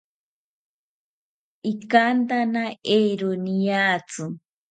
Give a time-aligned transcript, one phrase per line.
[1.71, 2.63] Ikantana
[2.95, 4.23] eero niatzi